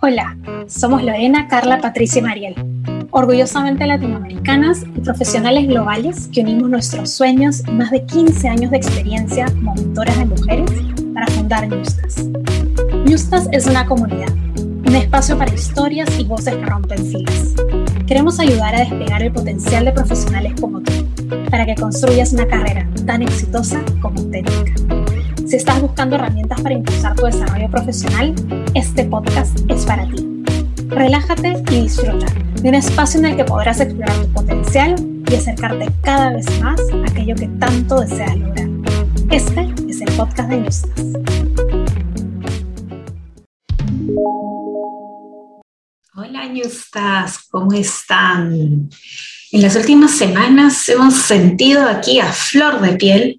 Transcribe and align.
Hola, 0.00 0.36
somos 0.68 1.02
Lorena, 1.02 1.48
Carla, 1.48 1.80
Patricia 1.80 2.20
y 2.20 2.22
Mariel, 2.22 2.54
orgullosamente 3.10 3.84
latinoamericanas 3.84 4.84
y 4.94 5.00
profesionales 5.00 5.66
globales 5.66 6.28
que 6.32 6.42
unimos 6.42 6.70
nuestros 6.70 7.10
sueños 7.10 7.64
y 7.66 7.72
más 7.72 7.90
de 7.90 8.04
15 8.04 8.48
años 8.48 8.70
de 8.70 8.76
experiencia 8.76 9.46
como 9.46 9.74
mentoras 9.74 10.16
de 10.16 10.24
mujeres 10.26 10.70
para 11.12 11.26
fundar 11.26 11.66
Newstas. 11.66 12.24
Newstas 13.06 13.48
es 13.50 13.66
una 13.66 13.86
comunidad, 13.86 14.32
un 14.56 14.94
espacio 14.94 15.36
para 15.36 15.52
historias 15.52 16.08
y 16.16 16.22
voces 16.22 16.54
que 16.54 16.64
rompen 16.64 17.04
filas. 17.04 17.54
Queremos 18.06 18.38
ayudar 18.38 18.76
a 18.76 18.80
despegar 18.80 19.20
el 19.24 19.32
potencial 19.32 19.84
de 19.84 19.90
profesionales 19.90 20.52
como 20.60 20.80
tú, 20.80 20.92
para 21.50 21.66
que 21.66 21.74
construyas 21.74 22.32
una 22.32 22.46
carrera 22.46 22.88
tan 23.04 23.22
exitosa 23.22 23.82
como 24.00 24.20
auténtica. 24.20 24.97
Si 25.48 25.56
estás 25.56 25.80
buscando 25.80 26.16
herramientas 26.16 26.60
para 26.60 26.74
impulsar 26.74 27.14
tu 27.16 27.24
desarrollo 27.24 27.70
profesional, 27.70 28.34
este 28.74 29.04
podcast 29.04 29.58
es 29.70 29.86
para 29.86 30.06
ti. 30.06 30.44
Relájate 30.88 31.54
y 31.70 31.84
disfruta 31.84 32.26
de 32.60 32.68
un 32.68 32.74
espacio 32.74 33.20
en 33.20 33.26
el 33.26 33.36
que 33.36 33.44
podrás 33.44 33.80
explorar 33.80 34.14
tu 34.26 34.28
potencial 34.34 34.94
y 35.26 35.34
acercarte 35.34 35.88
cada 36.02 36.34
vez 36.34 36.44
más 36.60 36.78
a 36.78 37.10
aquello 37.10 37.34
que 37.34 37.48
tanto 37.58 37.98
deseas 37.98 38.36
lograr. 38.36 38.68
Este 39.30 39.74
es 39.88 40.02
el 40.02 40.12
podcast 40.18 40.50
de 40.50 40.56
Nustas. 40.58 41.04
Hola 46.14 46.48
Nustas, 46.52 47.38
¿cómo 47.50 47.72
están? 47.72 48.90
En 49.50 49.62
las 49.62 49.76
últimas 49.76 50.10
semanas 50.10 50.86
hemos 50.90 51.14
sentido 51.14 51.88
aquí 51.88 52.20
a 52.20 52.30
flor 52.32 52.82
de 52.82 52.96
piel 52.96 53.38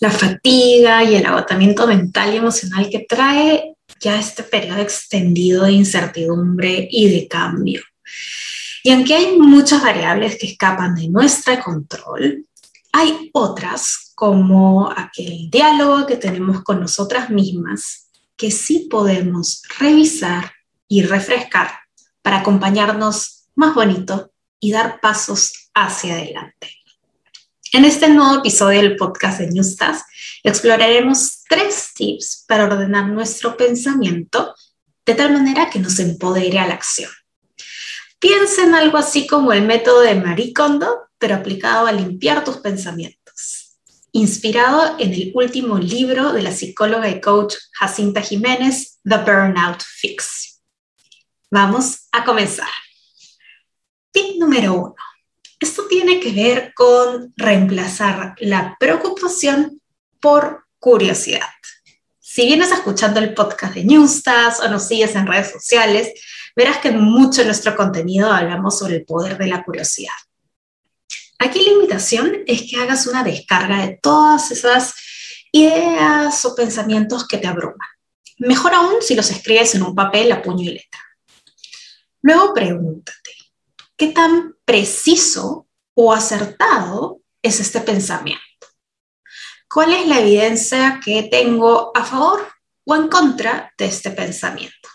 la 0.00 0.10
fatiga 0.10 1.02
y 1.04 1.14
el 1.14 1.26
agotamiento 1.26 1.86
mental 1.86 2.34
y 2.34 2.36
emocional 2.36 2.88
que 2.90 3.06
trae 3.08 3.74
ya 4.00 4.18
este 4.18 4.42
periodo 4.42 4.80
extendido 4.80 5.64
de 5.64 5.72
incertidumbre 5.72 6.88
y 6.90 7.08
de 7.08 7.28
cambio. 7.28 7.82
Y 8.82 8.90
aunque 8.90 9.14
hay 9.14 9.38
muchas 9.38 9.82
variables 9.82 10.38
que 10.38 10.46
escapan 10.46 10.94
de 10.94 11.08
nuestro 11.08 11.58
control, 11.60 12.46
hay 12.92 13.30
otras 13.32 14.12
como 14.14 14.90
aquel 14.90 15.50
diálogo 15.50 16.06
que 16.06 16.16
tenemos 16.16 16.62
con 16.62 16.80
nosotras 16.80 17.30
mismas 17.30 18.08
que 18.36 18.50
sí 18.50 18.86
podemos 18.90 19.62
revisar 19.78 20.52
y 20.88 21.02
refrescar 21.02 21.70
para 22.22 22.38
acompañarnos 22.38 23.48
más 23.54 23.74
bonito 23.74 24.32
y 24.60 24.72
dar 24.72 25.00
pasos 25.00 25.70
hacia 25.74 26.14
adelante. 26.14 26.70
En 27.72 27.84
este 27.84 28.08
nuevo 28.08 28.38
episodio 28.38 28.80
del 28.80 28.96
podcast 28.96 29.40
de 29.40 29.48
Newstas 29.48 30.04
exploraremos 30.44 31.42
tres 31.48 31.92
tips 31.94 32.44
para 32.46 32.64
ordenar 32.64 33.08
nuestro 33.08 33.56
pensamiento 33.56 34.54
de 35.04 35.14
tal 35.14 35.32
manera 35.32 35.68
que 35.68 35.80
nos 35.80 35.98
empodere 35.98 36.60
a 36.60 36.68
la 36.68 36.74
acción. 36.74 37.10
Piensa 38.20 38.62
en 38.62 38.74
algo 38.74 38.98
así 38.98 39.26
como 39.26 39.52
el 39.52 39.62
método 39.62 40.00
de 40.00 40.14
Marie 40.14 40.52
Kondo, 40.52 41.08
pero 41.18 41.34
aplicado 41.34 41.86
a 41.86 41.92
limpiar 41.92 42.44
tus 42.44 42.58
pensamientos. 42.58 43.78
Inspirado 44.12 44.96
en 44.98 45.12
el 45.12 45.32
último 45.34 45.78
libro 45.78 46.32
de 46.32 46.42
la 46.42 46.52
psicóloga 46.52 47.08
y 47.10 47.20
coach 47.20 47.56
Jacinta 47.72 48.22
Jiménez, 48.22 49.00
The 49.02 49.18
Burnout 49.18 49.82
Fix. 49.82 50.62
Vamos 51.50 52.08
a 52.12 52.24
comenzar. 52.24 52.70
Tip 54.12 54.38
número 54.38 54.72
uno 54.74 54.94
esto 55.60 55.86
tiene 55.88 56.20
que 56.20 56.32
ver 56.32 56.72
con 56.74 57.32
reemplazar 57.36 58.34
la 58.38 58.76
preocupación 58.78 59.80
por 60.20 60.64
curiosidad. 60.78 61.48
Si 62.20 62.44
vienes 62.44 62.70
escuchando 62.70 63.20
el 63.20 63.32
podcast 63.32 63.74
de 63.74 63.84
Newstas 63.84 64.60
o 64.60 64.68
nos 64.68 64.86
sigues 64.86 65.14
en 65.14 65.26
redes 65.26 65.52
sociales, 65.52 66.12
verás 66.54 66.78
que 66.78 66.90
mucho 66.90 67.40
de 67.40 67.46
nuestro 67.46 67.74
contenido 67.74 68.30
hablamos 68.30 68.78
sobre 68.78 68.96
el 68.96 69.04
poder 69.04 69.38
de 69.38 69.46
la 69.46 69.64
curiosidad. 69.64 70.12
Aquí 71.38 71.62
la 71.64 71.72
invitación 71.72 72.44
es 72.46 72.62
que 72.68 72.76
hagas 72.76 73.06
una 73.06 73.22
descarga 73.22 73.86
de 73.86 73.98
todas 74.02 74.50
esas 74.50 74.94
ideas 75.52 76.44
o 76.44 76.54
pensamientos 76.54 77.26
que 77.26 77.38
te 77.38 77.46
abruman. 77.46 77.88
Mejor 78.38 78.74
aún 78.74 78.96
si 79.00 79.14
los 79.14 79.30
escribes 79.30 79.74
en 79.74 79.82
un 79.82 79.94
papel 79.94 80.30
a 80.32 80.42
puño 80.42 80.62
y 80.62 80.74
letra. 80.74 81.00
Luego 82.22 82.52
pregúntate, 82.52 83.35
¿qué 83.96 84.08
tan 84.08 84.54
preciso 84.64 85.68
o 85.94 86.12
acertado 86.12 87.20
es 87.42 87.60
este 87.60 87.80
pensamiento? 87.80 88.42
¿Cuál 89.72 89.92
es 89.94 90.06
la 90.06 90.20
evidencia 90.20 91.00
que 91.04 91.24
tengo 91.24 91.92
a 91.94 92.04
favor 92.04 92.46
o 92.84 92.94
en 92.94 93.08
contra 93.08 93.72
de 93.76 93.86
este 93.86 94.10
pensamiento? 94.10 94.88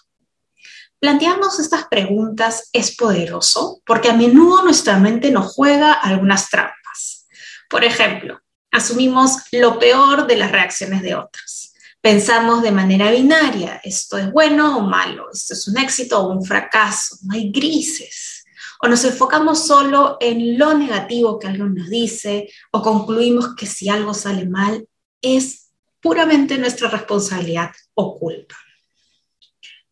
Plantearnos 0.99 1.59
estas 1.59 1.87
preguntas 1.87 2.69
es 2.73 2.95
poderoso 2.95 3.81
porque 3.85 4.09
a 4.09 4.13
menudo 4.13 4.63
nuestra 4.63 4.97
mente 4.97 5.31
nos 5.31 5.53
juega 5.53 5.93
algunas 5.93 6.49
trampas. 6.49 7.27
Por 7.69 7.83
ejemplo, 7.83 8.39
asumimos 8.71 9.37
lo 9.51 9.79
peor 9.79 10.27
de 10.27 10.37
las 10.37 10.51
reacciones 10.51 11.01
de 11.01 11.15
otros. 11.15 11.73
Pensamos 12.01 12.61
de 12.61 12.71
manera 12.71 13.11
binaria, 13.11 13.81
esto 13.83 14.17
es 14.17 14.31
bueno 14.31 14.77
o 14.77 14.81
malo, 14.81 15.27
esto 15.31 15.53
es 15.53 15.67
un 15.67 15.77
éxito 15.77 16.19
o 16.19 16.31
un 16.31 16.43
fracaso, 16.43 17.17
no 17.23 17.35
hay 17.35 17.51
grises 17.51 18.30
o 18.81 18.87
nos 18.87 19.03
enfocamos 19.05 19.65
solo 19.67 20.17
en 20.19 20.57
lo 20.57 20.73
negativo 20.73 21.37
que 21.37 21.47
alguien 21.47 21.75
nos 21.75 21.89
dice, 21.89 22.49
o 22.71 22.81
concluimos 22.81 23.55
que 23.55 23.65
si 23.65 23.89
algo 23.89 24.13
sale 24.13 24.47
mal 24.47 24.87
es 25.21 25.69
puramente 26.01 26.57
nuestra 26.57 26.89
responsabilidad 26.89 27.71
o 27.93 28.17
culpa. 28.17 28.55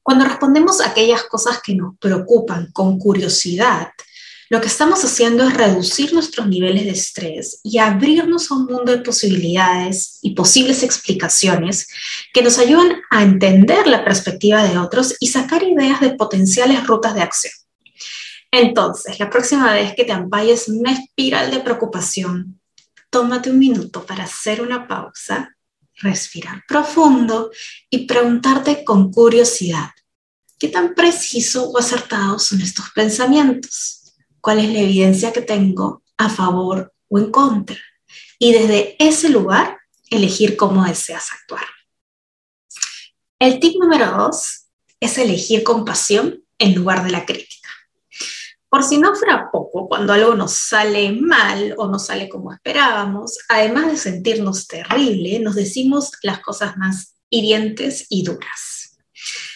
Cuando 0.01 0.25
respondemos 0.25 0.81
a 0.81 0.87
aquellas 0.87 1.23
cosas 1.25 1.61
que 1.61 1.75
nos 1.75 1.95
preocupan 1.99 2.71
con 2.71 2.97
curiosidad, 2.97 3.89
lo 4.49 4.59
que 4.59 4.67
estamos 4.67 5.05
haciendo 5.05 5.47
es 5.47 5.53
reducir 5.53 6.11
nuestros 6.11 6.47
niveles 6.47 6.85
de 6.85 6.89
estrés 6.89 7.59
y 7.63 7.77
abrirnos 7.77 8.49
a 8.49 8.55
un 8.55 8.65
mundo 8.65 8.91
de 8.91 9.03
posibilidades 9.03 10.17
y 10.23 10.33
posibles 10.33 10.81
explicaciones 10.81 11.87
que 12.33 12.41
nos 12.41 12.57
ayudan 12.57 12.99
a 13.11 13.21
entender 13.21 13.85
la 13.85 14.03
perspectiva 14.03 14.63
de 14.63 14.79
otros 14.79 15.15
y 15.19 15.27
sacar 15.27 15.61
ideas 15.61 16.01
de 16.01 16.15
potenciales 16.15 16.87
rutas 16.87 17.13
de 17.13 17.21
acción. 17.21 17.53
Entonces, 18.51 19.19
la 19.19 19.29
próxima 19.29 19.73
vez 19.73 19.93
que 19.95 20.05
te 20.05 20.11
ampalles 20.11 20.67
en 20.67 20.79
una 20.79 20.93
espiral 20.93 21.51
de 21.51 21.59
preocupación, 21.59 22.59
tómate 23.09 23.51
un 23.51 23.59
minuto 23.59 24.05
para 24.05 24.23
hacer 24.23 24.61
una 24.61 24.87
pausa, 24.87 25.55
respirar 25.95 26.63
profundo 26.67 27.51
y 27.89 28.05
preguntarte 28.05 28.83
con 28.83 29.11
curiosidad, 29.11 29.89
¿qué 30.57 30.69
tan 30.69 30.95
preciso 30.95 31.69
o 31.69 31.77
acertados 31.77 32.43
son 32.47 32.61
estos 32.61 32.89
pensamientos? 32.91 34.13
¿Cuál 34.41 34.59
es 34.59 34.69
la 34.71 34.79
evidencia 34.79 35.33
que 35.33 35.41
tengo 35.41 36.03
a 36.17 36.29
favor 36.29 36.93
o 37.07 37.19
en 37.19 37.31
contra? 37.31 37.77
Y 38.39 38.53
desde 38.53 38.95
ese 38.99 39.29
lugar, 39.29 39.77
elegir 40.09 40.55
cómo 40.55 40.85
deseas 40.85 41.31
actuar. 41.31 41.65
El 43.37 43.59
tip 43.59 43.79
número 43.79 44.11
dos 44.11 44.65
es 44.99 45.17
elegir 45.17 45.63
compasión 45.63 46.43
en 46.57 46.75
lugar 46.75 47.03
de 47.03 47.11
la 47.11 47.25
crítica. 47.25 47.58
Por 48.69 48.83
si 48.83 48.99
no 48.99 49.15
fuera 49.15 49.49
poco, 49.51 49.87
cuando 49.87 50.13
algo 50.13 50.35
nos 50.35 50.53
sale 50.53 51.11
mal 51.11 51.73
o 51.77 51.87
no 51.87 51.97
sale 51.97 52.29
como 52.29 52.53
esperábamos, 52.53 53.39
además 53.47 53.87
de 53.87 53.97
sentirnos 53.97 54.67
terrible, 54.67 55.39
nos 55.39 55.55
decimos 55.55 56.11
las 56.21 56.39
cosas 56.39 56.77
más 56.77 57.15
hirientes 57.31 58.05
y 58.09 58.23
duras. 58.23 58.97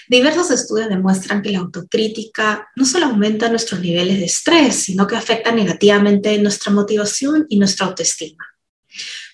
Diversos 0.09 0.51
estudios 0.51 0.89
demuestran 0.89 1.41
que 1.41 1.51
la 1.51 1.59
autocrítica 1.59 2.67
no 2.75 2.85
solo 2.85 3.05
aumenta 3.05 3.49
nuestros 3.49 3.79
niveles 3.81 4.17
de 4.17 4.25
estrés, 4.25 4.75
sino 4.75 5.07
que 5.07 5.15
afecta 5.15 5.51
negativamente 5.51 6.37
nuestra 6.39 6.71
motivación 6.71 7.45
y 7.49 7.57
nuestra 7.57 7.85
autoestima. 7.85 8.45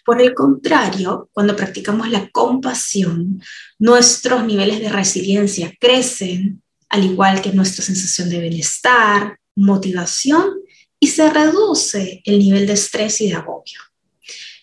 Por 0.06 0.22
el 0.22 0.34
contrario, 0.34 1.30
cuando 1.34 1.56
practicamos 1.56 2.10
la 2.10 2.30
compasión, 2.30 3.42
nuestros 3.78 4.46
niveles 4.46 4.80
de 4.80 4.90
resiliencia 4.90 5.74
crecen, 5.80 6.62
al 6.90 7.04
igual 7.04 7.42
que 7.42 7.52
nuestra 7.52 7.84
sensación 7.84 8.30
de 8.30 8.40
bienestar, 8.40 9.40
motivación 9.60 10.60
y 11.00 11.08
se 11.08 11.30
reduce 11.30 12.22
el 12.26 12.40
nivel 12.40 12.68
de 12.68 12.74
estrés 12.74 13.22
y 13.22 13.30
de 13.30 13.36
agobio. 13.36 13.80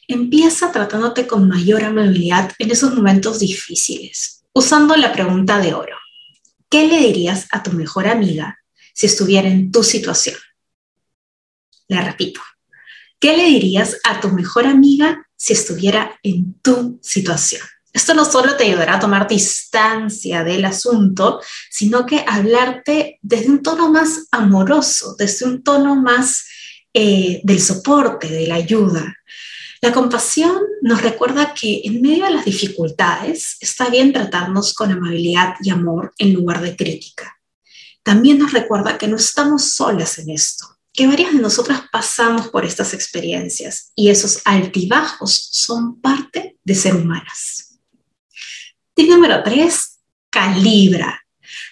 Empieza 0.08 0.72
tratándote 0.72 1.26
con 1.26 1.48
mayor 1.48 1.84
amabilidad 1.84 2.52
en 2.58 2.70
esos 2.70 2.94
momentos 2.94 3.38
difíciles, 3.38 4.44
usando 4.52 4.96
la 4.96 5.12
pregunta 5.12 5.58
de 5.58 5.74
oro. 5.74 5.96
¿Qué 6.70 6.86
le 6.86 6.98
dirías 6.98 7.46
a 7.50 7.62
tu 7.62 7.72
mejor 7.72 8.06
amiga 8.06 8.58
si 8.94 9.06
estuviera 9.06 9.48
en 9.48 9.70
tu 9.70 9.82
situación? 9.82 10.36
Le 11.88 12.00
repito, 12.00 12.40
¿qué 13.18 13.36
le 13.36 13.44
dirías 13.44 13.96
a 14.04 14.20
tu 14.20 14.28
mejor 14.28 14.66
amiga 14.66 15.26
si 15.36 15.52
estuviera 15.52 16.18
en 16.22 16.54
tu 16.60 16.98
situación? 17.02 17.62
Esto 17.96 18.12
no 18.12 18.26
solo 18.26 18.58
te 18.58 18.64
ayudará 18.64 18.96
a 18.96 19.00
tomar 19.00 19.26
distancia 19.26 20.44
del 20.44 20.66
asunto, 20.66 21.40
sino 21.70 22.04
que 22.04 22.22
hablarte 22.28 23.18
desde 23.22 23.48
un 23.48 23.62
tono 23.62 23.90
más 23.90 24.26
amoroso, 24.32 25.16
desde 25.18 25.46
un 25.46 25.62
tono 25.62 25.96
más 25.96 26.44
eh, 26.92 27.40
del 27.42 27.58
soporte, 27.58 28.28
de 28.28 28.48
la 28.48 28.56
ayuda. 28.56 29.16
La 29.80 29.94
compasión 29.94 30.60
nos 30.82 31.00
recuerda 31.00 31.54
que 31.54 31.80
en 31.84 32.02
medio 32.02 32.26
de 32.26 32.32
las 32.32 32.44
dificultades 32.44 33.56
está 33.60 33.88
bien 33.88 34.12
tratarnos 34.12 34.74
con 34.74 34.92
amabilidad 34.92 35.54
y 35.62 35.70
amor 35.70 36.12
en 36.18 36.34
lugar 36.34 36.60
de 36.60 36.76
crítica. 36.76 37.38
También 38.02 38.36
nos 38.36 38.52
recuerda 38.52 38.98
que 38.98 39.08
no 39.08 39.16
estamos 39.16 39.70
solas 39.70 40.18
en 40.18 40.28
esto, 40.28 40.66
que 40.92 41.06
varias 41.06 41.32
de 41.32 41.38
nosotras 41.38 41.80
pasamos 41.90 42.48
por 42.48 42.66
estas 42.66 42.92
experiencias 42.92 43.92
y 43.94 44.10
esos 44.10 44.42
altibajos 44.44 45.48
son 45.50 45.98
parte 46.02 46.58
de 46.62 46.74
ser 46.74 46.94
humanas. 46.94 47.65
Tip 48.96 49.10
número 49.10 49.42
tres, 49.42 49.98
calibra. 50.30 51.22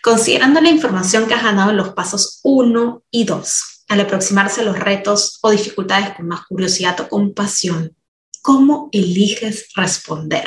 Considerando 0.03 0.61
la 0.61 0.69
información 0.69 1.27
que 1.27 1.33
has 1.33 1.43
ganado 1.43 1.71
en 1.71 1.79
los 1.79 1.95
pasos 1.95 2.41
1 2.43 3.03
y 3.11 3.25
2, 3.25 3.85
al 3.89 4.01
aproximarse 4.01 4.61
a 4.61 4.65
los 4.65 4.79
retos 4.79 5.39
o 5.41 5.51
dificultades 5.51 6.15
con 6.15 6.29
más 6.29 6.45
curiosidad 6.47 7.01
o 7.01 7.09
compasión, 7.09 7.97
¿cómo 8.43 8.91
eliges 8.93 9.69
responder? 9.75 10.47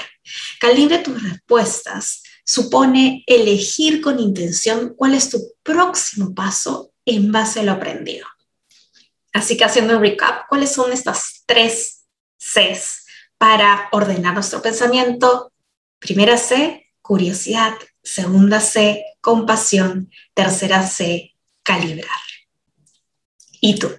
Calibre 0.59 0.99
tus 0.99 1.19
respuestas 1.23 2.21
supone 2.45 3.23
elegir 3.25 3.99
con 3.99 4.19
intención 4.19 4.93
cuál 4.95 5.15
es 5.15 5.31
tu 5.31 5.41
próximo 5.63 6.35
paso 6.35 6.91
en 7.05 7.31
base 7.31 7.61
a 7.61 7.63
lo 7.63 7.71
aprendido. 7.71 8.27
Así 9.33 9.57
que 9.57 9.65
haciendo 9.65 9.95
un 9.95 10.03
recap, 10.03 10.47
¿cuáles 10.47 10.73
son 10.73 10.93
estas 10.93 11.41
tres 11.47 12.03
Cs 12.37 13.03
para 13.39 13.89
ordenar 13.91 14.35
nuestro 14.35 14.61
pensamiento? 14.61 15.51
Primera 15.99 16.37
C, 16.37 16.91
curiosidad. 17.01 17.73
Segunda 18.03 18.59
C, 18.59 19.03
compasión. 19.21 20.11
Tercera 20.33 20.85
C, 20.85 21.33
calibrar. 21.63 22.09
¿Y 23.59 23.79
tú? 23.79 23.89